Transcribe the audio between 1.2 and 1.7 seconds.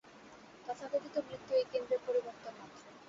মৃত্যু এই